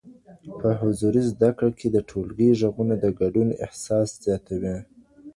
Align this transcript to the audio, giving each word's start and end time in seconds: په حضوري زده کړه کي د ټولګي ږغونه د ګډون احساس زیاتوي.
په 0.59 0.69
حضوري 0.79 1.21
زده 1.31 1.49
کړه 1.57 1.71
کي 1.79 1.87
د 1.91 1.97
ټولګي 2.09 2.49
ږغونه 2.61 2.95
د 2.99 3.05
ګډون 3.19 3.47
احساس 3.65 4.07
زیاتوي. 4.23 4.75